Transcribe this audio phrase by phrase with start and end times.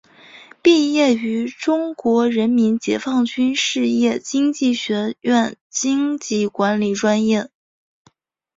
[0.63, 7.51] 毕业于中国人民解放军军事经济学院经济管理专业。